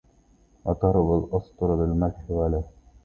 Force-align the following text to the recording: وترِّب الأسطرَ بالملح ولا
وترِّب 0.65 1.23
الأسطرَ 1.23 1.75
بالملح 1.75 2.25
ولا 2.29 2.63